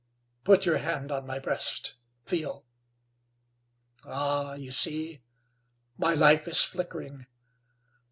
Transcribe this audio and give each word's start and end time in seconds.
Put 0.43 0.65
your 0.65 0.79
hand 0.79 1.11
on 1.11 1.27
my 1.27 1.37
breast. 1.37 1.93
Feel. 2.25 2.65
Ah! 4.03 4.55
you 4.55 4.71
see! 4.71 5.21
My 5.95 6.15
life 6.15 6.47
is 6.47 6.63
flickering. 6.63 7.27